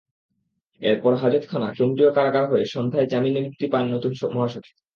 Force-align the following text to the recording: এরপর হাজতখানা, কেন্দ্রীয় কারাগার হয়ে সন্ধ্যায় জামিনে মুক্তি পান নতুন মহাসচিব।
এরপর 0.81 1.13
হাজতখানা, 1.15 1.67
কেন্দ্রীয় 1.73 2.11
কারাগার 2.13 2.45
হয়ে 2.51 2.65
সন্ধ্যায় 2.65 3.07
জামিনে 3.07 3.39
মুক্তি 3.41 3.65
পান 3.67 3.83
নতুন 3.93 4.11
মহাসচিব। 4.35 4.75